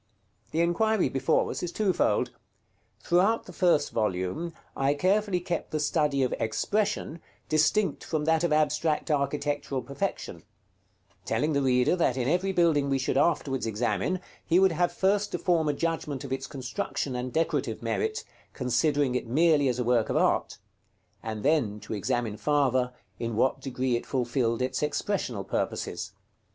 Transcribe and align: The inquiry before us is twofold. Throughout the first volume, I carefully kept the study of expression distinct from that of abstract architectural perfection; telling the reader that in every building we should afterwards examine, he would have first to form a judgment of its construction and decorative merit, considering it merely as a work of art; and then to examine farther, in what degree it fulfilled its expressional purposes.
The 0.49 0.61
inquiry 0.61 1.09
before 1.09 1.51
us 1.51 1.61
is 1.61 1.71
twofold. 1.71 2.31
Throughout 3.01 3.45
the 3.45 3.53
first 3.53 3.91
volume, 3.91 4.51
I 4.75 4.95
carefully 4.95 5.39
kept 5.39 5.69
the 5.69 5.79
study 5.79 6.23
of 6.23 6.33
expression 6.39 7.21
distinct 7.49 8.03
from 8.03 8.25
that 8.25 8.43
of 8.43 8.51
abstract 8.51 9.11
architectural 9.11 9.83
perfection; 9.83 10.41
telling 11.23 11.53
the 11.53 11.61
reader 11.61 11.95
that 11.95 12.17
in 12.17 12.27
every 12.27 12.51
building 12.51 12.89
we 12.89 12.97
should 12.97 13.15
afterwards 13.15 13.67
examine, 13.67 14.19
he 14.43 14.57
would 14.57 14.71
have 14.71 14.91
first 14.91 15.31
to 15.33 15.37
form 15.37 15.67
a 15.69 15.73
judgment 15.73 16.23
of 16.23 16.33
its 16.33 16.47
construction 16.47 17.15
and 17.15 17.31
decorative 17.31 17.83
merit, 17.83 18.23
considering 18.53 19.13
it 19.13 19.27
merely 19.27 19.67
as 19.67 19.77
a 19.77 19.83
work 19.83 20.09
of 20.09 20.17
art; 20.17 20.57
and 21.21 21.43
then 21.43 21.79
to 21.79 21.93
examine 21.93 22.37
farther, 22.37 22.91
in 23.19 23.35
what 23.35 23.61
degree 23.61 23.95
it 23.95 24.07
fulfilled 24.07 24.63
its 24.63 24.81
expressional 24.81 25.43
purposes. 25.43 26.13